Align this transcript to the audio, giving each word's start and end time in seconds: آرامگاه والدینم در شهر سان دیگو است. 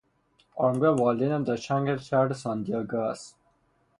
آرامگاه 0.55 0.95
والدینم 0.99 1.43
در 1.43 1.55
شهر 1.55 2.33
سان 2.33 2.63
دیگو 2.63 2.97
است. 2.97 3.37